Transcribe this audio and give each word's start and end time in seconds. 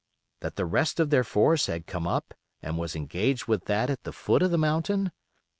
That 0.39 0.55
the 0.55 0.65
rest 0.65 0.99
of 0.99 1.11
their 1.11 1.23
force 1.23 1.67
had 1.67 1.85
come 1.85 2.07
up 2.07 2.33
and 2.59 2.75
was 2.79 2.95
engaged 2.95 3.45
with 3.45 3.65
that 3.65 3.91
at 3.91 4.01
the 4.01 4.11
foot 4.11 4.41
of 4.41 4.49
the 4.49 4.57
mountain? 4.57 5.11